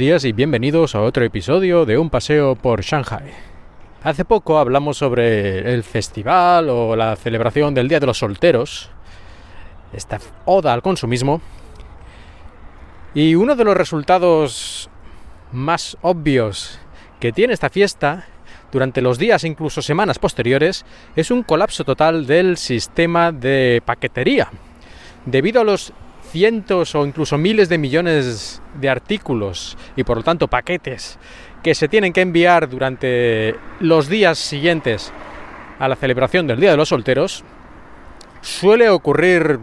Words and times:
Días 0.00 0.24
y 0.24 0.32
bienvenidos 0.32 0.94
a 0.94 1.02
otro 1.02 1.26
episodio 1.26 1.84
de 1.84 1.98
Un 1.98 2.08
paseo 2.08 2.56
por 2.56 2.80
Shanghai. 2.80 3.32
Hace 4.02 4.24
poco 4.24 4.58
hablamos 4.58 4.96
sobre 4.96 5.74
el 5.74 5.82
festival 5.82 6.70
o 6.70 6.96
la 6.96 7.14
celebración 7.16 7.74
del 7.74 7.86
Día 7.86 8.00
de 8.00 8.06
los 8.06 8.16
Solteros, 8.16 8.88
esta 9.92 10.18
oda 10.46 10.72
al 10.72 10.80
consumismo, 10.80 11.42
y 13.12 13.34
uno 13.34 13.54
de 13.56 13.64
los 13.64 13.76
resultados 13.76 14.88
más 15.52 15.98
obvios 16.00 16.78
que 17.20 17.30
tiene 17.30 17.52
esta 17.52 17.68
fiesta 17.68 18.24
durante 18.72 19.02
los 19.02 19.18
días 19.18 19.44
incluso 19.44 19.82
semanas 19.82 20.18
posteriores 20.18 20.86
es 21.14 21.30
un 21.30 21.42
colapso 21.42 21.84
total 21.84 22.26
del 22.26 22.56
sistema 22.56 23.32
de 23.32 23.82
paquetería. 23.84 24.48
Debido 25.26 25.60
a 25.60 25.64
los 25.64 25.92
cientos 26.30 26.94
o 26.94 27.04
incluso 27.04 27.36
miles 27.38 27.68
de 27.68 27.78
millones 27.78 28.62
de 28.80 28.88
artículos 28.88 29.76
y 29.96 30.04
por 30.04 30.18
lo 30.18 30.22
tanto 30.22 30.48
paquetes 30.48 31.18
que 31.62 31.74
se 31.74 31.88
tienen 31.88 32.12
que 32.12 32.22
enviar 32.22 32.68
durante 32.68 33.56
los 33.80 34.08
días 34.08 34.38
siguientes 34.38 35.12
a 35.78 35.88
la 35.88 35.96
celebración 35.96 36.46
del 36.46 36.60
Día 36.60 36.70
de 36.70 36.76
los 36.76 36.90
Solteros, 36.90 37.44
suele 38.40 38.88
ocurrir 38.88 39.58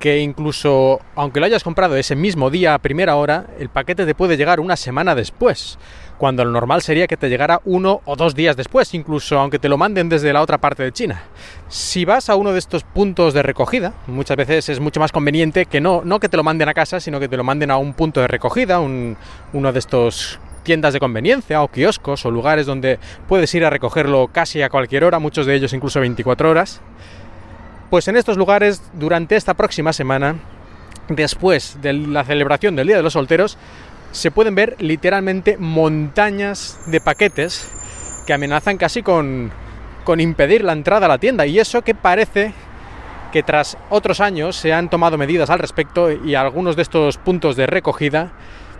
que 0.00 0.18
incluso 0.18 0.98
aunque 1.14 1.38
lo 1.38 1.46
hayas 1.46 1.62
comprado 1.62 1.94
ese 1.96 2.16
mismo 2.16 2.50
día 2.50 2.74
a 2.74 2.78
primera 2.78 3.14
hora, 3.16 3.46
el 3.60 3.68
paquete 3.68 4.06
te 4.06 4.14
puede 4.14 4.36
llegar 4.36 4.58
una 4.58 4.76
semana 4.76 5.14
después, 5.14 5.78
cuando 6.16 6.44
lo 6.44 6.50
normal 6.50 6.82
sería 6.82 7.06
que 7.06 7.18
te 7.18 7.28
llegara 7.28 7.60
uno 7.66 8.00
o 8.06 8.16
dos 8.16 8.34
días 8.34 8.56
después, 8.56 8.92
incluso 8.94 9.38
aunque 9.38 9.58
te 9.58 9.68
lo 9.68 9.76
manden 9.76 10.08
desde 10.08 10.32
la 10.32 10.40
otra 10.40 10.58
parte 10.58 10.82
de 10.82 10.92
China. 10.92 11.22
Si 11.68 12.06
vas 12.06 12.30
a 12.30 12.36
uno 12.36 12.52
de 12.52 12.58
estos 12.58 12.82
puntos 12.82 13.34
de 13.34 13.42
recogida, 13.42 13.92
muchas 14.06 14.38
veces 14.38 14.70
es 14.70 14.80
mucho 14.80 15.00
más 15.00 15.12
conveniente 15.12 15.66
que 15.66 15.80
no, 15.80 16.00
no 16.02 16.18
que 16.18 16.30
te 16.30 16.36
lo 16.38 16.42
manden 16.42 16.68
a 16.70 16.74
casa, 16.74 16.98
sino 16.98 17.20
que 17.20 17.28
te 17.28 17.36
lo 17.36 17.44
manden 17.44 17.70
a 17.70 17.76
un 17.76 17.92
punto 17.92 18.20
de 18.20 18.28
recogida, 18.28 18.80
uno 18.80 19.72
de 19.72 19.78
estos 19.78 20.40
tiendas 20.62 20.92
de 20.94 21.00
conveniencia 21.00 21.62
o 21.62 21.68
kioscos 21.68 22.24
o 22.24 22.30
lugares 22.30 22.66
donde 22.66 22.98
puedes 23.28 23.54
ir 23.54 23.64
a 23.64 23.70
recogerlo 23.70 24.28
casi 24.28 24.62
a 24.62 24.70
cualquier 24.70 25.04
hora, 25.04 25.18
muchos 25.18 25.46
de 25.46 25.54
ellos 25.54 25.72
incluso 25.72 26.00
24 26.00 26.50
horas. 26.50 26.80
Pues 27.90 28.06
en 28.06 28.16
estos 28.16 28.36
lugares, 28.36 28.80
durante 28.92 29.34
esta 29.34 29.54
próxima 29.54 29.92
semana, 29.92 30.36
después 31.08 31.76
de 31.82 31.92
la 31.92 32.22
celebración 32.22 32.76
del 32.76 32.86
Día 32.86 32.96
de 32.96 33.02
los 33.02 33.14
Solteros, 33.14 33.58
se 34.12 34.30
pueden 34.30 34.54
ver 34.54 34.76
literalmente 34.78 35.56
montañas 35.58 36.78
de 36.86 37.00
paquetes 37.00 37.68
que 38.28 38.32
amenazan 38.32 38.76
casi 38.76 39.02
con, 39.02 39.50
con 40.04 40.20
impedir 40.20 40.62
la 40.62 40.72
entrada 40.72 41.06
a 41.06 41.08
la 41.08 41.18
tienda. 41.18 41.46
Y 41.46 41.58
eso 41.58 41.82
que 41.82 41.96
parece 41.96 42.52
que 43.32 43.42
tras 43.42 43.76
otros 43.88 44.20
años 44.20 44.54
se 44.54 44.72
han 44.72 44.88
tomado 44.88 45.18
medidas 45.18 45.50
al 45.50 45.58
respecto 45.58 46.12
y 46.12 46.36
algunos 46.36 46.76
de 46.76 46.82
estos 46.82 47.18
puntos 47.18 47.56
de 47.56 47.66
recogida 47.66 48.30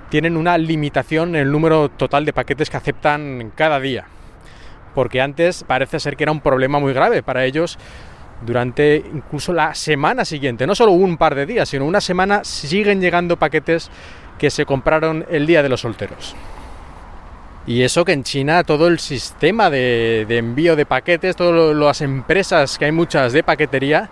tienen 0.09 0.37
una 0.37 0.57
limitación 0.57 1.31
en 1.31 1.43
el 1.43 1.51
número 1.51 1.89
total 1.89 2.25
de 2.25 2.33
paquetes 2.33 2.71
que 2.71 2.77
aceptan 2.77 3.53
cada 3.57 3.81
día. 3.81 4.07
Porque 4.95 5.21
antes 5.21 5.65
parece 5.65 5.99
ser 5.99 6.17
que 6.17 6.23
era 6.23 6.33
un 6.33 6.41
problema 6.41 6.79
muy 6.79 6.93
grave 6.93 7.25
para 7.25 7.45
ellos 7.45 7.77
durante 8.45 9.05
incluso 9.13 9.53
la 9.53 9.75
semana 9.75 10.25
siguiente, 10.25 10.67
no 10.67 10.75
solo 10.75 10.93
un 10.93 11.17
par 11.17 11.35
de 11.35 11.47
días, 11.47 11.69
sino 11.69 11.85
una 11.85 12.01
semana 12.01 12.45
siguen 12.45 13.01
llegando 13.01 13.37
paquetes 13.37 13.91
que 14.39 14.51
se 14.51 14.65
compraron 14.65 15.27
el 15.31 15.47
día 15.47 15.63
de 15.63 15.69
los 15.69 15.81
solteros. 15.83 16.35
Y 17.67 17.83
eso 17.83 18.05
que 18.05 18.13
en 18.13 18.25
China 18.25 18.65
todo 18.65 18.89
el 18.89 18.99
sistema 18.99 19.69
de, 19.69 20.23
envío 20.29 20.77
de 20.77 20.87
paquetes, 20.87 21.37
todas 21.37 21.77
las 21.77 22.01
empresas 22.01 22.79
que 22.79 22.87
hay 22.87 22.93
muchas 22.93 23.33
de 23.33 23.43
paquetería, 23.43 24.09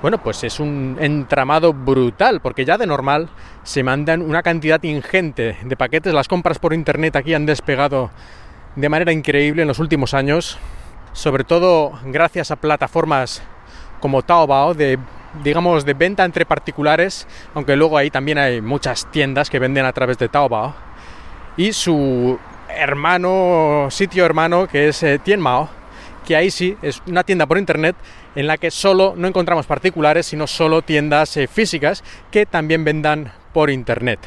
bueno, 0.00 0.22
pues 0.22 0.42
es 0.44 0.60
un 0.60 0.96
entramado 1.00 1.72
brutal, 1.72 2.40
porque 2.40 2.64
ya 2.64 2.78
de 2.78 2.86
normal 2.86 3.28
se 3.64 3.82
mandan 3.82 4.22
una 4.22 4.42
cantidad 4.42 4.82
ingente 4.82 5.56
de 5.62 5.76
paquetes. 5.76 6.14
Las 6.14 6.28
compras 6.28 6.58
por 6.58 6.72
internet 6.72 7.16
aquí 7.16 7.34
han 7.34 7.46
despegado 7.46 8.10
de 8.76 8.88
manera 8.88 9.12
increíble 9.12 9.62
en 9.62 9.68
los 9.68 9.78
últimos 9.78 10.14
años, 10.14 10.58
sobre 11.12 11.44
todo 11.44 11.92
gracias 12.06 12.50
a 12.50 12.56
plataformas 12.56 13.42
como 14.02 14.22
Taobao, 14.22 14.74
de, 14.74 14.98
digamos, 15.42 15.86
de 15.86 15.94
venta 15.94 16.24
entre 16.24 16.44
particulares, 16.44 17.26
aunque 17.54 17.76
luego 17.76 17.96
ahí 17.96 18.10
también 18.10 18.36
hay 18.36 18.60
muchas 18.60 19.10
tiendas 19.10 19.48
que 19.48 19.60
venden 19.60 19.86
a 19.86 19.92
través 19.92 20.18
de 20.18 20.28
Taobao. 20.28 20.74
Y 21.56 21.72
su 21.72 22.38
hermano, 22.68 23.86
sitio 23.90 24.26
hermano, 24.26 24.66
que 24.66 24.88
es 24.88 25.02
eh, 25.02 25.20
Tianmao, 25.20 25.68
que 26.26 26.34
ahí 26.34 26.50
sí 26.50 26.76
es 26.82 27.00
una 27.06 27.22
tienda 27.22 27.46
por 27.46 27.58
internet 27.58 27.94
en 28.34 28.46
la 28.46 28.56
que 28.56 28.70
solo 28.70 29.14
no 29.16 29.28
encontramos 29.28 29.66
particulares, 29.66 30.26
sino 30.26 30.46
solo 30.46 30.82
tiendas 30.82 31.36
eh, 31.36 31.46
físicas 31.46 32.02
que 32.30 32.44
también 32.44 32.84
vendan 32.84 33.32
por 33.52 33.70
internet. 33.70 34.18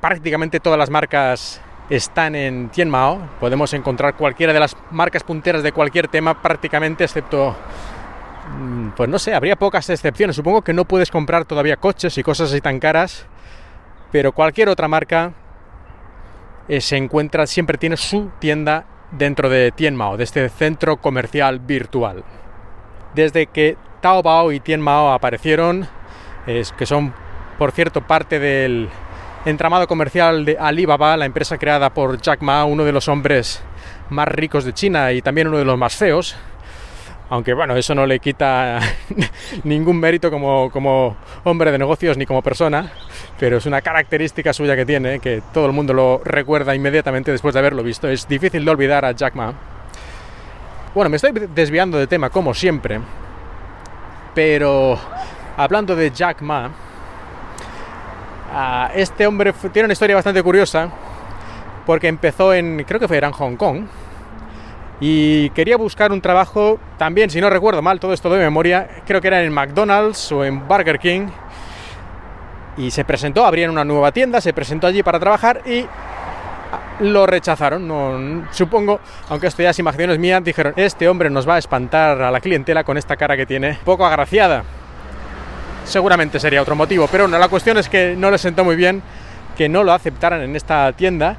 Prácticamente 0.00 0.60
todas 0.60 0.78
las 0.78 0.90
marcas 0.90 1.60
están 1.88 2.34
en 2.34 2.68
Tianmao. 2.70 3.28
Podemos 3.40 3.72
encontrar 3.72 4.14
cualquiera 4.16 4.52
de 4.52 4.60
las 4.60 4.76
marcas 4.90 5.22
punteras 5.22 5.62
de 5.62 5.72
cualquier 5.72 6.08
tema 6.08 6.42
prácticamente, 6.42 7.04
excepto 7.04 7.54
pues 8.96 9.08
no 9.08 9.18
sé, 9.18 9.34
habría 9.34 9.56
pocas 9.56 9.88
excepciones. 9.90 10.36
Supongo 10.36 10.62
que 10.62 10.72
no 10.72 10.84
puedes 10.84 11.10
comprar 11.10 11.44
todavía 11.44 11.76
coches 11.76 12.16
y 12.18 12.22
cosas 12.22 12.50
así 12.50 12.60
tan 12.60 12.78
caras, 12.78 13.26
pero 14.10 14.32
cualquier 14.32 14.68
otra 14.68 14.88
marca 14.88 15.32
eh, 16.68 16.80
se 16.80 16.96
encuentra, 16.96 17.46
siempre 17.46 17.78
tiene 17.78 17.96
su 17.96 18.30
tienda 18.38 18.84
dentro 19.10 19.48
de 19.48 19.72
Tianmao, 19.72 20.16
de 20.16 20.24
este 20.24 20.48
centro 20.48 20.96
comercial 20.98 21.60
virtual. 21.60 22.24
Desde 23.14 23.46
que 23.46 23.76
Taobao 24.00 24.52
y 24.52 24.60
Tianmao 24.60 25.12
aparecieron, 25.12 25.86
es 26.46 26.72
que 26.72 26.86
son, 26.86 27.14
por 27.58 27.72
cierto, 27.72 28.00
parte 28.06 28.38
del 28.38 28.88
entramado 29.44 29.86
comercial 29.86 30.44
de 30.44 30.56
Alibaba, 30.58 31.16
la 31.16 31.26
empresa 31.26 31.58
creada 31.58 31.92
por 31.92 32.20
Jack 32.20 32.42
Ma, 32.42 32.64
uno 32.64 32.84
de 32.84 32.92
los 32.92 33.08
hombres 33.08 33.62
más 34.10 34.28
ricos 34.28 34.64
de 34.64 34.72
China 34.72 35.12
y 35.12 35.22
también 35.22 35.48
uno 35.48 35.58
de 35.58 35.64
los 35.64 35.78
más 35.78 35.96
feos, 35.96 36.36
aunque 37.32 37.54
bueno, 37.54 37.74
eso 37.78 37.94
no 37.94 38.04
le 38.04 38.18
quita 38.18 38.78
ningún 39.64 39.98
mérito 39.98 40.30
como, 40.30 40.70
como 40.70 41.16
hombre 41.44 41.72
de 41.72 41.78
negocios 41.78 42.18
ni 42.18 42.26
como 42.26 42.42
persona, 42.42 42.92
pero 43.40 43.56
es 43.56 43.64
una 43.64 43.80
característica 43.80 44.52
suya 44.52 44.76
que 44.76 44.84
tiene, 44.84 45.18
que 45.18 45.42
todo 45.50 45.64
el 45.64 45.72
mundo 45.72 45.94
lo 45.94 46.20
recuerda 46.22 46.74
inmediatamente 46.74 47.32
después 47.32 47.54
de 47.54 47.60
haberlo 47.60 47.82
visto. 47.82 48.06
Es 48.06 48.28
difícil 48.28 48.66
de 48.66 48.70
olvidar 48.70 49.06
a 49.06 49.12
Jack 49.12 49.34
Ma. 49.34 49.50
Bueno, 50.94 51.08
me 51.08 51.16
estoy 51.16 51.32
desviando 51.54 51.96
de 51.96 52.06
tema 52.06 52.28
como 52.28 52.52
siempre, 52.52 53.00
pero 54.34 54.98
hablando 55.56 55.96
de 55.96 56.10
Jack 56.10 56.42
Ma, 56.42 56.70
ah, 58.52 58.90
este 58.94 59.26
hombre 59.26 59.54
tiene 59.72 59.86
una 59.86 59.94
historia 59.94 60.16
bastante 60.16 60.42
curiosa 60.42 60.90
porque 61.86 62.08
empezó 62.08 62.52
en, 62.52 62.84
creo 62.86 63.00
que 63.00 63.08
fue 63.08 63.16
en 63.16 63.32
Hong 63.32 63.56
Kong, 63.56 63.86
y 65.04 65.50
quería 65.50 65.76
buscar 65.76 66.12
un 66.12 66.20
trabajo 66.20 66.78
también, 66.96 67.28
si 67.28 67.40
no 67.40 67.50
recuerdo 67.50 67.82
mal, 67.82 67.98
todo 67.98 68.12
esto 68.12 68.30
de 68.30 68.38
memoria, 68.38 68.88
creo 69.04 69.20
que 69.20 69.26
era 69.26 69.42
en 69.42 69.52
McDonald's 69.52 70.30
o 70.30 70.44
en 70.44 70.68
Burger 70.68 71.00
King. 71.00 71.26
Y 72.76 72.92
se 72.92 73.04
presentó, 73.04 73.44
abrían 73.44 73.70
una 73.70 73.84
nueva 73.84 74.12
tienda, 74.12 74.40
se 74.40 74.52
presentó 74.52 74.86
allí 74.86 75.02
para 75.02 75.18
trabajar 75.18 75.62
y 75.66 75.84
lo 77.00 77.26
rechazaron. 77.26 78.46
Supongo, 78.52 79.00
aunque 79.28 79.48
esto 79.48 79.64
ya 79.64 79.70
es 79.70 79.78
imaginaciones 79.80 80.20
mías, 80.20 80.44
dijeron, 80.44 80.72
este 80.76 81.08
hombre 81.08 81.30
nos 81.30 81.48
va 81.48 81.56
a 81.56 81.58
espantar 81.58 82.22
a 82.22 82.30
la 82.30 82.40
clientela 82.40 82.84
con 82.84 82.96
esta 82.96 83.16
cara 83.16 83.36
que 83.36 83.44
tiene, 83.44 83.80
poco 83.84 84.06
agraciada. 84.06 84.62
Seguramente 85.84 86.38
sería 86.38 86.62
otro 86.62 86.76
motivo, 86.76 87.08
pero 87.10 87.26
no, 87.26 87.40
la 87.40 87.48
cuestión 87.48 87.76
es 87.76 87.88
que 87.88 88.14
no 88.16 88.30
le 88.30 88.38
sentó 88.38 88.62
muy 88.62 88.76
bien 88.76 89.02
que 89.56 89.68
no 89.68 89.82
lo 89.82 89.92
aceptaran 89.92 90.42
en 90.42 90.56
esta 90.56 90.92
tienda 90.92 91.36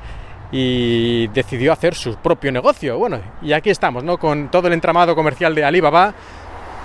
y 0.56 1.28
decidió 1.30 1.74
hacer 1.74 1.96
su 1.96 2.16
propio 2.18 2.52
negocio. 2.52 3.00
Bueno, 3.00 3.20
y 3.42 3.54
aquí 3.54 3.72
estamos, 3.72 4.04
¿no? 4.04 4.20
Con 4.20 4.52
todo 4.52 4.68
el 4.68 4.74
entramado 4.74 5.16
comercial 5.16 5.56
de 5.56 5.66
Alibaba, 5.66 6.14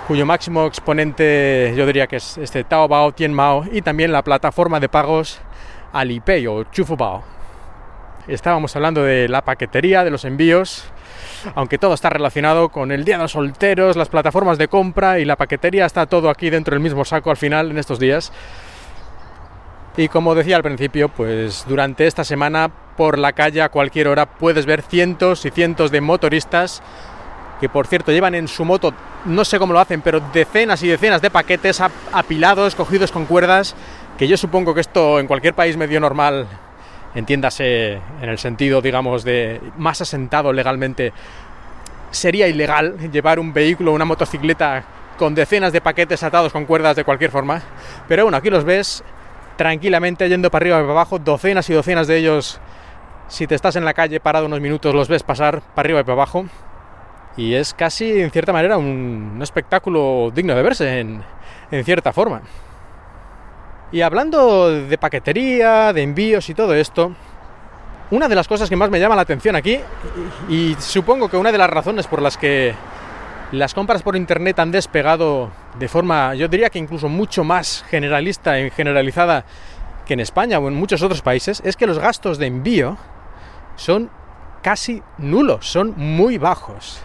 cuyo 0.07 0.25
máximo 0.25 0.65
exponente 0.65 1.71
yo 1.77 1.85
diría 1.85 2.07
que 2.07 2.15
es 2.15 2.39
este 2.39 2.63
Taobao, 2.63 3.11
Tianmao 3.11 3.65
y 3.71 3.83
también 3.83 4.11
la 4.11 4.23
plataforma 4.23 4.79
de 4.79 4.89
pagos 4.89 5.39
Alipay 5.93 6.47
o 6.47 6.63
Chufubao. 6.63 7.23
Estábamos 8.27 8.75
hablando 8.75 9.03
de 9.03 9.29
la 9.29 9.43
paquetería, 9.43 10.03
de 10.03 10.09
los 10.09 10.25
envíos, 10.25 10.85
aunque 11.53 11.77
todo 11.77 11.93
está 11.93 12.09
relacionado 12.09 12.69
con 12.69 12.91
el 12.91 13.05
Día 13.05 13.17
de 13.17 13.23
los 13.23 13.33
Solteros, 13.33 13.95
las 13.95 14.09
plataformas 14.09 14.57
de 14.57 14.67
compra 14.67 15.19
y 15.19 15.25
la 15.25 15.35
paquetería, 15.35 15.85
está 15.85 16.07
todo 16.07 16.31
aquí 16.31 16.49
dentro 16.49 16.73
del 16.73 16.81
mismo 16.81 17.05
saco 17.05 17.29
al 17.29 17.37
final 17.37 17.69
en 17.69 17.77
estos 17.77 17.99
días. 17.99 18.31
Y 19.95 20.07
como 20.07 20.33
decía 20.33 20.55
al 20.55 20.63
principio, 20.63 21.09
pues 21.09 21.65
durante 21.67 22.07
esta 22.07 22.23
semana 22.23 22.71
por 22.99 23.17
la 23.17 23.31
calle 23.31 23.61
a 23.61 23.69
cualquier 23.69 24.09
hora 24.09 24.25
puedes 24.25 24.65
ver 24.65 24.81
cientos 24.81 25.45
y 25.45 25.51
cientos 25.51 25.89
de 25.89 26.01
motoristas 26.01 26.83
que 27.61 27.69
por 27.69 27.87
cierto 27.87 28.11
llevan 28.11 28.35
en 28.35 28.49
su 28.49 28.65
moto, 28.65 28.93
no 29.23 29.45
sé 29.45 29.57
cómo 29.57 29.71
lo 29.71 29.79
hacen, 29.79 30.01
pero 30.01 30.19
decenas 30.33 30.83
y 30.83 30.89
decenas 30.89 31.21
de 31.21 31.29
paquetes 31.29 31.79
apilados, 31.79 32.75
cogidos 32.75 33.13
con 33.13 33.25
cuerdas, 33.25 33.73
que 34.17 34.27
yo 34.27 34.35
supongo 34.35 34.73
que 34.73 34.81
esto 34.81 35.17
en 35.21 35.27
cualquier 35.27 35.53
país 35.53 35.77
medio 35.77 36.01
normal, 36.01 36.45
entiéndase 37.15 38.01
en 38.21 38.29
el 38.29 38.37
sentido, 38.37 38.81
digamos, 38.81 39.23
de 39.23 39.61
más 39.77 40.01
asentado 40.01 40.51
legalmente, 40.51 41.13
sería 42.11 42.49
ilegal 42.49 42.97
llevar 43.13 43.39
un 43.39 43.53
vehículo, 43.53 43.93
una 43.93 44.03
motocicleta 44.03 44.83
con 45.17 45.33
decenas 45.35 45.71
de 45.71 45.79
paquetes 45.79 46.21
atados 46.21 46.51
con 46.51 46.65
cuerdas 46.65 46.97
de 46.97 47.05
cualquier 47.05 47.31
forma. 47.31 47.61
Pero 48.09 48.23
bueno, 48.23 48.37
aquí 48.37 48.49
los 48.49 48.65
ves 48.65 49.05
tranquilamente 49.55 50.27
yendo 50.27 50.51
para 50.51 50.63
arriba 50.63 50.79
y 50.79 50.81
para 50.81 50.91
abajo, 50.91 51.17
docenas 51.17 51.69
y 51.69 51.73
docenas 51.73 52.07
de 52.07 52.17
ellos. 52.17 52.59
Si 53.29 53.45
te 53.45 53.53
estás 53.53 53.75
en 53.75 53.85
la 53.85 53.93
calle 53.93 54.19
parado 54.19 54.47
unos 54.47 54.59
minutos, 54.59 54.93
los 54.93 55.07
ves 55.07 55.21
pasar 55.21 55.61
para 55.61 55.85
arriba 55.85 55.99
y 55.99 56.03
para 56.03 56.13
abajo. 56.13 56.45
Y 57.37 57.53
es 57.53 57.75
casi, 57.75 58.19
en 58.21 58.31
cierta 58.31 58.51
manera, 58.51 58.77
un, 58.77 59.39
espectáculo 59.41 60.31
digno 60.33 60.55
de 60.55 60.63
verse, 60.63 60.99
en, 60.99 61.23
en 61.69 61.85
cierta 61.85 62.11
forma. 62.11 62.41
Y 63.91 64.01
hablando 64.01 64.71
de 64.71 64.97
paquetería, 64.97 65.93
de 65.93 66.01
envíos 66.01 66.49
y 66.49 66.55
todo 66.55 66.73
esto, 66.73 67.13
una 68.11 68.27
de 68.27 68.35
las 68.35 68.47
cosas 68.47 68.67
que 68.67 68.75
más 68.75 68.89
me 68.89 68.99
llama 68.99 69.15
la 69.15 69.21
atención 69.21 69.55
aquí, 69.55 69.79
y 70.49 70.75
supongo 70.79 71.29
que 71.29 71.37
una 71.37 71.51
de 71.51 71.59
las 71.59 71.69
razones 71.69 72.07
por 72.07 72.23
las 72.23 72.35
que 72.35 72.73
las 73.51 73.75
compras 73.75 74.01
por 74.01 74.15
internet 74.15 74.57
han 74.57 74.71
despegado 74.71 75.51
de 75.77 75.87
forma, 75.87 76.33
yo 76.33 76.47
diría 76.47 76.71
que 76.71 76.79
incluso 76.79 77.09
mucho 77.09 77.43
más 77.43 77.85
generalista 77.89 78.59
y 78.59 78.71
generalizada 78.71 79.45
que 80.05 80.13
en 80.13 80.19
España 80.19 80.57
o 80.57 80.67
en 80.67 80.73
muchos 80.73 81.03
otros 81.03 81.21
países, 81.21 81.61
es 81.63 81.75
que 81.75 81.85
los 81.85 81.99
gastos 81.99 82.39
de 82.39 82.47
envío 82.47 82.97
son 83.79 84.09
casi 84.61 85.01
nulos, 85.17 85.69
son 85.69 85.93
muy 85.95 86.37
bajos. 86.37 87.01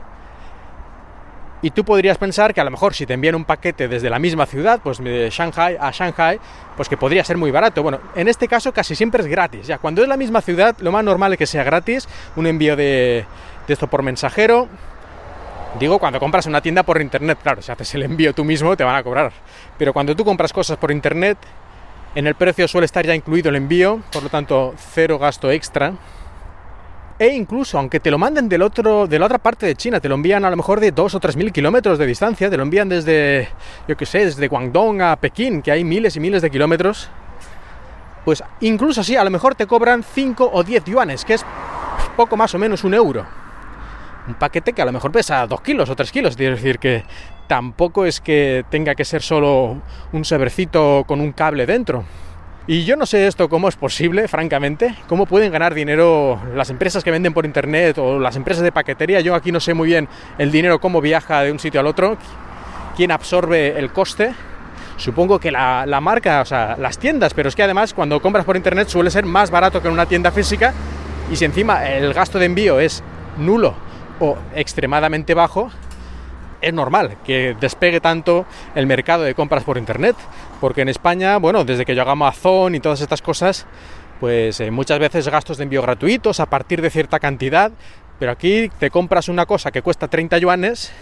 Y 1.63 1.71
tú 1.71 1.83
podrías 1.83 2.19
pensar 2.19 2.53
que 2.53 2.61
a 2.61 2.65
lo 2.65 2.71
mejor 2.71 2.93
si 2.93 3.07
te 3.07 3.15
envían 3.15 3.37
un 3.37 3.47
paquete 3.47 3.89
desde 3.89 4.11
la 4.11 4.19
misma 4.19 4.45
ciudad, 4.45 4.81
pues 4.83 5.03
de 5.03 5.31
Shanghai 5.31 5.79
a 5.81 5.91
Shanghai, 5.93 6.39
pues 6.77 6.91
que 6.91 6.99
podría 6.99 7.25
ser 7.25 7.39
muy 7.39 7.51
barato. 7.51 7.83
Bueno, 7.83 8.01
en 8.15 8.29
este 8.29 8.49
caso 8.49 8.73
casi 8.73 8.95
siempre 8.95 9.23
es 9.23 9.29
gratis. 9.29 9.67
Ya 9.67 9.79
cuando 9.79 10.03
es 10.03 10.09
la 10.09 10.19
misma 10.19 10.43
ciudad, 10.43 10.77
lo 10.81 10.93
más 10.93 11.03
normal 11.03 11.33
es 11.33 11.39
que 11.39 11.47
sea 11.47 11.65
gratis. 11.65 12.07
Un 12.37 12.47
envío 12.47 12.77
de, 12.77 13.25
de 13.67 13.73
esto 13.73 13.87
por 13.87 14.03
mensajero. 14.03 14.69
Digo, 15.79 15.99
cuando 15.99 16.21
compras 16.21 16.45
una 16.45 16.61
tienda 16.61 16.83
por 16.83 17.01
internet, 17.01 17.39
claro, 17.43 17.63
si 17.63 17.73
haces 17.73 17.95
el 17.95 18.03
envío 18.03 18.35
tú 18.35 18.45
mismo 18.45 18.77
te 18.77 18.85
van 18.85 18.97
a 18.97 19.03
cobrar. 19.03 19.33
Pero 19.79 19.95
cuando 19.95 20.15
tú 20.15 20.23
compras 20.23 20.53
cosas 20.53 20.77
por 20.77 20.91
internet, 20.91 21.39
en 22.15 22.27
el 22.27 22.35
precio 22.35 22.69
suele 22.69 22.85
estar 22.85 23.07
ya 23.07 23.15
incluido 23.15 23.49
el 23.49 23.57
envío, 23.57 24.03
por 24.13 24.23
lo 24.23 24.29
tanto, 24.29 24.75
cero 24.77 25.19
gasto 25.19 25.51
extra. 25.51 25.95
E 27.17 27.29
incluso, 27.29 27.79
aunque 27.79 28.01
te 28.01 28.11
lo 28.11 28.19
manden 28.19 28.49
del 28.49 28.63
otro, 28.63 29.07
de 29.07 29.19
la 29.21 29.27
otra 29.27 29.39
parte 29.39 29.67
de 29.67 29.77
China, 29.77 30.01
te 30.01 30.09
lo 30.09 30.17
envían 30.17 30.45
a 30.45 30.51
lo 30.51 30.57
mejor 30.57 30.81
de 30.81 30.91
2 30.91 31.15
o 31.15 31.21
3 31.21 31.37
mil 31.37 31.53
kilómetros 31.53 31.97
de 31.97 32.07
distancia, 32.07 32.51
te 32.51 32.57
lo 32.57 32.65
envían 32.65 32.89
desde, 32.89 33.49
yo 33.87 33.97
qué 33.97 34.05
sé, 34.05 34.25
desde 34.25 34.49
Guangdong 34.49 35.01
a 35.01 35.17
Pekín, 35.17 35.63
que 35.63 35.71
hay 35.71 35.85
miles 35.85 36.17
y 36.17 36.21
miles 36.21 36.43
de 36.43 36.51
kilómetros, 36.51 37.09
pues 38.25 38.43
incluso 38.63 39.03
así 39.03 39.15
a 39.15 39.23
lo 39.23 39.31
mejor 39.31 39.55
te 39.55 39.67
cobran 39.67 40.03
5 40.03 40.51
o 40.53 40.65
10 40.65 40.85
yuanes, 40.87 41.25
que 41.25 41.35
es 41.35 41.45
poco 42.17 42.37
más 42.37 42.53
o 42.55 42.59
menos 42.59 42.83
un 42.83 42.95
euro. 42.95 43.25
Un 44.27 44.35
paquete 44.35 44.73
que 44.73 44.83
a 44.83 44.85
lo 44.85 44.93
mejor 44.93 45.13
pesa 45.13 45.47
2 45.47 45.61
kilos 45.61 45.91
o 45.91 45.95
3 45.95 46.11
kilos, 46.11 46.33
es 46.33 46.57
decir, 46.57 46.81
que 46.81 47.05
tampoco 47.47 48.07
es 48.07 48.21
que 48.21 48.65
tenga 48.71 48.97
que 48.97 49.05
ser 49.05 49.23
solo 49.23 49.81
un 50.13 50.25
severcito 50.25 51.05
con 51.07 51.21
un 51.21 51.31
cable 51.31 51.65
dentro. 51.65 52.05
Y 52.67 52.85
yo 52.87 52.97
no 52.97 53.05
sé 53.05 53.27
esto 53.27 53.51
cómo 53.51 53.69
es 53.69 53.77
posible, 53.77 54.27
francamente, 54.27 54.95
cómo 55.07 55.27
pueden 55.27 55.53
ganar 55.53 55.75
dinero 55.75 56.41
las 56.55 56.71
empresas 56.71 57.05
que 57.05 57.11
venden 57.11 57.35
por 57.35 57.45
internet 57.45 57.99
o 57.99 58.19
las 58.19 58.37
empresas 58.37 58.65
de 58.65 58.73
paquetería. 58.73 59.21
Yo 59.21 59.35
aquí 59.35 59.53
no 59.53 59.61
sé 59.61 59.75
muy 59.75 59.89
bien 59.89 60.09
el 60.39 60.51
dinero 60.51 60.81
cómo 60.81 61.03
viaja 61.03 61.43
de 61.43 61.53
un 61.53 61.59
sitio 61.59 61.81
al 61.81 61.87
otro, 61.87 62.17
quién 62.97 63.11
absorbe 63.11 63.79
el 63.79 63.93
coste. 63.93 64.35
Supongo 64.97 65.39
que 65.39 65.51
la, 65.51 66.01
marca, 66.01 66.41
o 66.41 66.47
sea, 66.47 66.77
las 66.79 66.97
tiendas, 66.97 67.35
pero 67.35 67.51
es 67.51 67.55
que 67.55 67.63
además 67.63 67.93
cuando 67.93 68.23
compras 68.23 68.47
por 68.47 68.57
internet 68.57 68.89
suele 68.89 69.11
ser 69.11 69.27
más 69.27 69.51
barato 69.51 69.83
que 69.83 69.89
en 69.89 69.93
una 69.93 70.07
tienda 70.07 70.31
física 70.31 70.73
y 71.31 71.37
si 71.37 71.45
encima 71.45 71.87
el 71.91 72.15
gasto 72.15 72.39
de 72.39 72.47
envío 72.47 72.81
es 72.81 73.03
nulo 73.37 73.75
o 74.21 74.39
extremadamente 74.55 75.35
bajo, 75.35 75.71
es 76.65 76.73
normal 76.73 77.19
que 77.25 77.57
despegue 77.61 78.01
tanto 78.01 78.47
el 78.75 78.87
mercado 78.87 79.23
de 79.23 79.35
compras 79.35 79.65
por 79.65 79.77
internet, 79.77 80.17
porque 80.61 80.83
en 80.83 80.89
España, 80.89 81.37
bueno, 81.39 81.65
desde 81.65 81.85
que 81.85 81.95
yo 81.95 82.03
hago 82.03 82.13
Amazon 82.13 82.75
y 82.75 82.81
todas 82.81 83.01
estas 83.01 83.23
cosas, 83.23 83.67
pues 84.21 84.61
eh, 84.61 84.71
muchas 84.71 84.99
veces 84.99 85.29
gastos 85.29 85.59
de 85.59 85.65
envío 85.65 85.83
gratuitos 85.83 86.41
a 86.41 86.47
partir 86.47 86.81
de 86.81 86.91
cierta 86.91 87.19
cantidad, 87.19 87.73
pero 88.19 88.33
aquí 88.33 88.71
te 88.79 88.91
compras 88.91 89.29
una 89.29 89.47
cosa 89.47 89.71
que 89.71 89.83
cuesta 89.83 90.09
30 90.09 90.39
yuanes, 90.39 90.93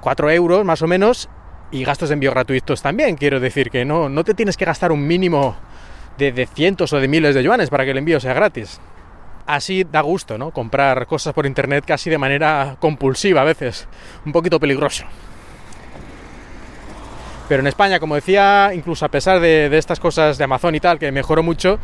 4 0.00 0.30
euros 0.30 0.64
más 0.64 0.82
o 0.82 0.86
menos, 0.86 1.28
y 1.70 1.84
gastos 1.84 2.08
de 2.08 2.14
envío 2.14 2.30
gratuitos 2.30 2.82
también, 2.82 3.16
quiero 3.16 3.40
decir 3.40 3.70
que 3.70 3.84
no, 3.84 4.08
no 4.08 4.24
te 4.24 4.34
tienes 4.34 4.56
que 4.56 4.64
gastar 4.64 4.92
un 4.92 5.06
mínimo 5.06 5.56
de, 6.16 6.32
de 6.32 6.46
cientos 6.46 6.92
o 6.92 7.00
de 7.00 7.08
miles 7.08 7.34
de 7.34 7.42
yuanes 7.42 7.70
para 7.70 7.84
que 7.84 7.92
el 7.92 7.98
envío 7.98 8.20
sea 8.20 8.34
gratis 8.34 8.80
así 9.48 9.84
da 9.90 10.02
gusto, 10.02 10.38
¿no? 10.38 10.50
Comprar 10.50 11.06
cosas 11.06 11.32
por 11.32 11.46
internet 11.46 11.84
casi 11.86 12.10
de 12.10 12.18
manera 12.18 12.76
compulsiva 12.78 13.40
a 13.40 13.44
veces, 13.44 13.88
un 14.24 14.32
poquito 14.32 14.60
peligroso. 14.60 15.04
Pero 17.48 17.60
en 17.60 17.66
España, 17.66 17.98
como 17.98 18.14
decía, 18.14 18.72
incluso 18.74 19.04
a 19.06 19.08
pesar 19.08 19.40
de, 19.40 19.76
estas 19.76 19.98
cosas 19.98 20.36
de 20.36 20.44
Amazon 20.44 20.74
y 20.74 20.80
tal, 20.80 20.98
que 20.98 21.10
mejoró 21.10 21.42
mucho, 21.42 21.78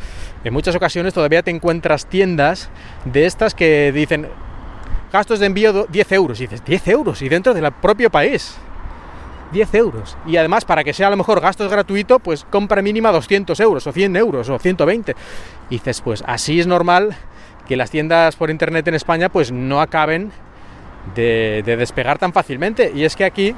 en 0.45 0.53
muchas 0.53 0.77
ocasiones 0.77 1.15
todavía 1.15 1.43
te 1.43 1.51
encuentras 1.51 2.07
tiendas 2.07 2.69
de 3.07 3.25
estas 3.25 3.55
que 3.55 3.91
dicen 3.93 4.29
gastos 5.13 5.39
de 5.39 5.47
envío 5.47 5.87
10 5.87 6.13
euros. 6.13 6.41
Y 6.41 6.45
dices, 6.45 6.65
10 6.65 6.89
euros, 6.89 7.23
y 7.23 7.29
dentro 7.29 7.55
del 7.55 7.71
propio 7.73 8.11
país. 8.11 8.57
10 9.53 9.75
euros. 9.75 10.19
Y 10.27 10.37
además, 10.37 10.65
para 10.65 10.85
que 10.85 10.93
sea 10.93 11.07
a 11.07 11.11
lo 11.11 11.17
mejor 11.17 11.41
gastos 11.41 11.71
gratuito, 11.71 12.19
pues 12.19 12.45
compra 12.45 12.83
mínima 12.83 13.13
200 13.13 13.59
euros, 13.61 13.87
o 13.87 13.93
100 13.93 14.17
euros, 14.17 14.49
o 14.49 14.59
120. 14.59 15.15
Y 15.71 15.75
dices, 15.77 16.01
pues 16.03 16.23
así 16.27 16.61
es 16.61 16.67
normal 16.67 17.17
que 17.67 17.77
las 17.77 17.91
tiendas 17.91 18.37
por 18.37 18.51
internet 18.51 18.87
en 18.89 18.95
España 18.95 19.31
pues 19.31 19.51
no 19.51 19.81
acaben 19.81 20.33
de, 21.15 21.63
despegar 21.65 22.19
tan 22.19 22.33
fácilmente. 22.33 22.93
Y 22.95 23.05
es 23.05 23.17
que 23.17 23.25
aquí, 23.25 23.55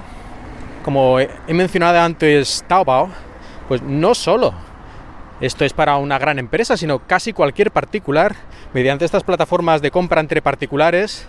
como 0.87 1.19
he 1.19 1.29
mencionado 1.49 1.99
antes 1.99 2.65
Taobao, 2.69 3.09
pues 3.67 3.83
no 3.83 4.15
solo 4.15 4.55
esto 5.41 5.65
es 5.65 5.73
para 5.73 5.97
una 5.97 6.17
gran 6.17 6.38
empresa, 6.38 6.77
sino 6.77 7.00
casi 7.00 7.33
cualquier 7.33 7.73
particular, 7.73 8.37
mediante 8.73 9.05
estas 9.05 9.25
plataformas 9.25 9.83
de 9.83 9.91
compra 9.91 10.21
entre 10.21 10.43
particulares, 10.43 11.27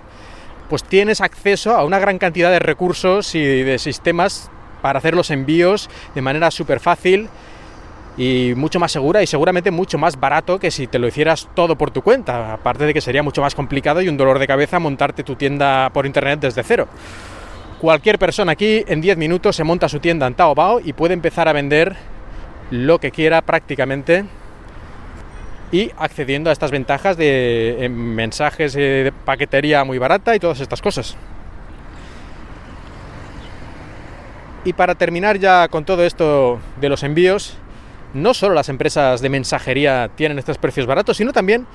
pues 0.70 0.84
tienes 0.84 1.22
acceso 1.22 1.76
a 1.76 1.84
una 1.86 1.98
gran 1.98 2.20
cantidad 2.20 2.52
de 2.52 2.60
recursos 2.60 3.34
y 3.34 3.42
de 3.42 3.80
sistemas 3.80 4.52
para 4.84 5.00
hacer 5.00 5.16
los 5.16 5.32
envíos 5.32 5.90
de 6.14 6.22
manera 6.22 6.52
súper 6.52 6.80
fácil 6.80 7.28
y 8.16 8.54
mucho 8.56 8.80
más 8.80 8.92
segura 8.92 9.24
y 9.24 9.28
seguramente 9.28 9.72
mucho 9.72 9.98
más 9.98 10.20
barato 10.20 10.60
que 10.60 10.70
si 10.70 10.86
te 10.86 11.00
lo 11.00 11.08
hicieras 11.08 11.50
todo 11.56 11.76
por 11.76 11.90
tu 11.90 12.04
cuenta, 12.04 12.54
aparte 12.54 12.86
de 12.86 12.94
que 12.94 13.02
sería 13.02 13.24
mucho 13.24 13.42
más 13.42 13.56
complicado 13.56 14.04
y 14.04 14.08
un 14.08 14.18
dolor 14.18 14.38
de 14.38 14.46
cabeza 14.46 14.78
montarte 14.78 15.24
tu 15.24 15.36
tienda 15.36 15.90
por 15.90 16.06
internet 16.06 16.42
desde 16.42 16.62
cero. 16.62 16.88
Cualquier 17.80 18.18
persona 18.18 18.54
aquí 18.54 18.84
en 18.88 19.02
10 19.02 19.18
minutos 19.18 19.56
se 19.56 19.64
monta 19.64 19.88
su 19.88 20.00
tienda 20.00 20.26
en 20.26 20.34
Taobao 20.34 20.80
y 20.80 20.94
puede 20.94 21.14
empezar 21.14 21.48
a 21.48 21.54
vender 21.54 21.96
lo 22.72 23.00
que 23.00 23.12
quiera 23.12 23.44
prácticamente 23.44 24.26
y 25.72 25.92
accediendo 25.98 26.50
a 26.50 26.54
estas 26.54 26.72
ventajas 26.72 27.18
de 27.18 27.88
mensajes 27.92 28.74
de 28.74 29.14
paquetería 29.26 29.84
muy 29.84 30.00
barata 30.00 30.36
y 30.36 30.40
todas 30.40 30.60
estas 30.60 30.82
cosas. 30.82 31.16
Y 34.66 34.74
para 34.74 34.96
terminar 34.96 35.38
ya 35.38 35.68
con 35.68 35.86
todo 35.86 36.04
esto 36.04 36.60
de 36.82 36.90
los 36.90 37.04
envíos, 37.04 37.58
no 38.16 38.34
solo 38.34 38.56
las 38.56 38.70
empresas 38.70 39.22
de 39.22 39.30
mensajería 39.30 40.10
tienen 40.16 40.40
estos 40.40 40.58
precios 40.58 40.88
baratos, 40.88 41.18
sino 41.18 41.32
también 41.32 41.68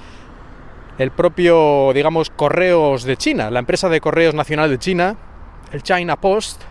el 0.98 1.12
propio, 1.12 1.92
digamos, 1.94 2.28
correos 2.28 3.04
de 3.04 3.16
China. 3.16 3.50
La 3.50 3.60
empresa 3.60 3.88
de 3.88 4.00
correos 4.00 4.34
nacional 4.34 4.68
de 4.68 4.78
China, 4.78 5.16
el 5.72 5.82
China 5.82 6.16
Post, 6.16 6.62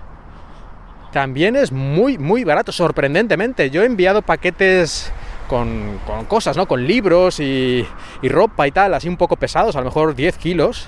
también 1.12 1.56
es 1.56 1.72
muy, 1.72 2.18
muy 2.18 2.44
barato, 2.44 2.72
sorprendentemente. 2.72 3.70
Yo 3.70 3.84
he 3.84 3.86
enviado 3.86 4.22
paquetes 4.22 5.12
con, 5.48 6.00
cosas, 6.28 6.56
¿no? 6.56 6.68
Con 6.68 6.88
libros 6.88 7.40
y, 7.40 7.86
y, 8.22 8.30
ropa 8.30 8.68
y 8.68 8.72
tal, 8.72 8.94
así 8.94 9.10
un 9.10 9.18
poco 9.18 9.36
pesados, 9.36 9.76
a 9.76 9.80
lo 9.80 9.86
mejor 9.86 10.16
10 10.16 10.38
kilos, 10.38 10.88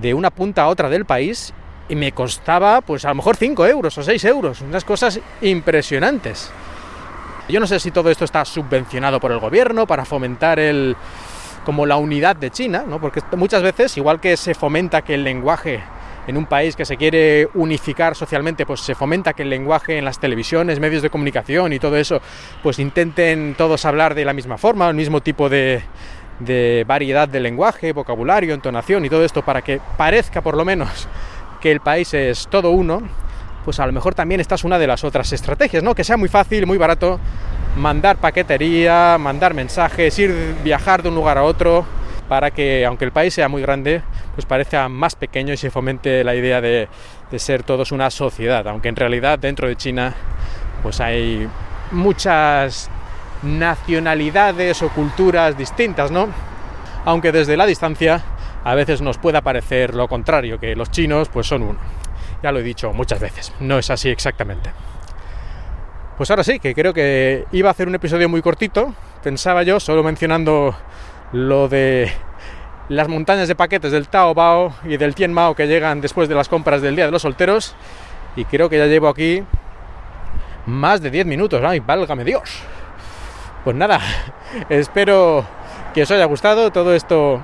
de 0.00 0.14
una 0.14 0.30
punta 0.30 0.62
a 0.62 0.68
otra 0.68 0.88
del 0.88 1.04
país, 1.04 1.52
y 1.88 1.96
me 1.96 2.12
costaba, 2.12 2.80
pues 2.82 3.04
a 3.04 3.08
lo 3.08 3.16
mejor 3.16 3.36
5 3.36 3.66
euros 3.66 3.98
o 3.98 4.02
6 4.02 4.24
euros, 4.26 4.60
unas 4.60 4.84
cosas 4.84 5.18
impresionantes. 5.40 6.52
Yo 7.48 7.58
no 7.58 7.66
sé 7.66 7.80
si 7.80 7.90
todo 7.90 8.10
esto 8.10 8.24
está 8.24 8.44
subvencionado 8.44 9.18
por 9.18 9.32
el 9.32 9.40
gobierno 9.40 9.88
para 9.88 10.04
fomentar 10.04 10.60
el 10.60 10.96
como 11.64 11.84
la 11.84 11.96
unidad 11.96 12.36
de 12.36 12.50
China, 12.50 12.84
¿no? 12.86 13.00
Porque 13.00 13.20
muchas 13.36 13.62
veces, 13.62 13.96
igual 13.96 14.20
que 14.20 14.36
se 14.36 14.54
fomenta 14.54 15.02
que 15.02 15.14
el 15.14 15.24
lenguaje 15.24 15.82
en 16.26 16.36
un 16.36 16.46
país 16.46 16.76
que 16.76 16.84
se 16.84 16.96
quiere 16.96 17.48
unificar 17.54 18.14
socialmente, 18.14 18.66
pues 18.66 18.80
se 18.80 18.94
fomenta 18.94 19.32
que 19.32 19.42
el 19.42 19.50
lenguaje 19.50 19.98
en 19.98 20.04
las 20.04 20.20
televisiones, 20.20 20.80
medios 20.80 21.02
de 21.02 21.10
comunicación 21.10 21.72
y 21.72 21.78
todo 21.78 21.96
eso, 21.96 22.20
pues 22.62 22.78
intenten 22.78 23.54
todos 23.56 23.84
hablar 23.84 24.14
de 24.14 24.24
la 24.24 24.32
misma 24.32 24.58
forma, 24.58 24.88
el 24.88 24.94
mismo 24.94 25.20
tipo 25.20 25.48
de, 25.48 25.82
variedad 26.86 27.28
de 27.28 27.40
lenguaje, 27.40 27.92
vocabulario, 27.92 28.54
entonación 28.54 29.04
y 29.04 29.10
todo 29.10 29.24
esto 29.24 29.42
para 29.42 29.62
que 29.62 29.80
parezca 29.96 30.40
por 30.40 30.56
lo 30.56 30.64
menos 30.64 31.08
que 31.60 31.70
el 31.70 31.80
país 31.80 32.14
es 32.14 32.48
todo 32.48 32.70
uno 32.70 33.02
pues 33.64 33.78
a 33.78 33.86
lo 33.86 33.92
mejor 33.92 34.14
también 34.14 34.40
esta 34.40 34.54
es 34.54 34.64
una 34.64 34.78
de 34.78 34.86
las 34.86 35.04
otras 35.04 35.30
estrategias, 35.34 35.82
¿no? 35.82 35.94
Que 35.94 36.02
sea 36.02 36.16
muy 36.16 36.30
fácil, 36.30 36.66
muy 36.66 36.78
barato 36.78 37.20
mandar 37.76 38.16
paquetería, 38.16 39.18
mandar 39.18 39.54
mensajes, 39.54 40.18
ir 40.18 40.56
viajar 40.64 41.02
de 41.02 41.10
un 41.10 41.14
lugar 41.14 41.38
a 41.38 41.42
otro, 41.42 41.84
para 42.30 42.52
que 42.52 42.86
aunque 42.86 43.04
el 43.04 43.10
país 43.10 43.34
sea 43.34 43.48
muy 43.48 43.60
grande, 43.60 44.02
pues 44.36 44.46
parezca 44.46 44.88
más 44.88 45.16
pequeño 45.16 45.52
y 45.52 45.56
se 45.56 45.68
fomente 45.68 46.22
la 46.22 46.36
idea 46.36 46.60
de, 46.60 46.88
de 47.28 47.38
ser 47.40 47.64
todos 47.64 47.90
una 47.90 48.08
sociedad, 48.08 48.68
aunque 48.68 48.88
en 48.88 48.94
realidad 48.94 49.36
dentro 49.36 49.66
de 49.66 49.74
China 49.74 50.14
pues 50.80 51.00
hay 51.00 51.48
muchas 51.90 52.88
nacionalidades 53.42 54.80
o 54.80 54.90
culturas 54.90 55.58
distintas, 55.58 56.12
¿no? 56.12 56.28
Aunque 57.04 57.32
desde 57.32 57.56
la 57.56 57.66
distancia 57.66 58.22
a 58.62 58.76
veces 58.76 59.02
nos 59.02 59.18
pueda 59.18 59.40
parecer 59.40 59.96
lo 59.96 60.06
contrario, 60.06 60.60
que 60.60 60.76
los 60.76 60.92
chinos 60.92 61.28
pues 61.30 61.48
son 61.48 61.64
uno. 61.64 61.80
Ya 62.44 62.52
lo 62.52 62.60
he 62.60 62.62
dicho 62.62 62.92
muchas 62.92 63.18
veces, 63.18 63.52
no 63.58 63.76
es 63.76 63.90
así 63.90 64.08
exactamente. 64.08 64.70
Pues 66.16 66.30
ahora 66.30 66.44
sí, 66.44 66.60
que 66.60 66.76
creo 66.76 66.94
que 66.94 67.46
iba 67.50 67.70
a 67.70 67.72
hacer 67.72 67.88
un 67.88 67.96
episodio 67.96 68.28
muy 68.28 68.40
cortito, 68.40 68.94
pensaba 69.20 69.64
yo, 69.64 69.80
solo 69.80 70.04
mencionando 70.04 70.76
lo 71.32 71.68
de 71.68 72.12
las 72.88 73.08
montañas 73.08 73.48
de 73.48 73.54
paquetes 73.54 73.92
del 73.92 74.08
Taobao 74.08 74.74
y 74.84 74.96
del 74.96 75.14
Tien 75.14 75.32
Mao 75.32 75.54
que 75.54 75.66
llegan 75.66 76.00
después 76.00 76.28
de 76.28 76.34
las 76.34 76.48
compras 76.48 76.82
del 76.82 76.96
Día 76.96 77.06
de 77.06 77.12
los 77.12 77.22
Solteros, 77.22 77.74
y 78.36 78.44
creo 78.44 78.68
que 78.68 78.78
ya 78.78 78.86
llevo 78.86 79.08
aquí 79.08 79.42
más 80.66 81.00
de 81.00 81.10
10 81.10 81.26
minutos, 81.26 81.62
¡ay, 81.64 81.80
válgame 81.80 82.24
Dios! 82.24 82.62
Pues 83.64 83.76
nada, 83.76 84.00
espero 84.68 85.44
que 85.94 86.02
os 86.02 86.10
haya 86.10 86.24
gustado 86.24 86.70
todo 86.70 86.94
esto 86.94 87.42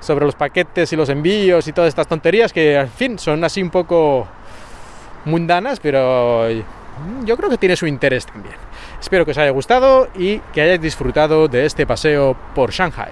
sobre 0.00 0.26
los 0.26 0.34
paquetes 0.34 0.92
y 0.92 0.96
los 0.96 1.08
envíos 1.08 1.68
y 1.68 1.72
todas 1.72 1.88
estas 1.88 2.08
tonterías 2.08 2.52
que 2.52 2.76
al 2.76 2.88
fin 2.88 3.18
son 3.18 3.44
así 3.44 3.62
un 3.62 3.70
poco 3.70 4.26
mundanas, 5.24 5.78
pero 5.80 6.50
yo 7.24 7.36
creo 7.36 7.48
que 7.48 7.58
tiene 7.58 7.76
su 7.76 7.86
interés 7.86 8.26
también. 8.26 8.56
Espero 9.02 9.24
que 9.24 9.32
os 9.32 9.38
haya 9.38 9.50
gustado 9.50 10.08
y 10.14 10.38
que 10.54 10.62
hayáis 10.62 10.80
disfrutado 10.80 11.48
de 11.48 11.66
este 11.66 11.86
paseo 11.86 12.36
por 12.54 12.70
Shanghai. 12.70 13.10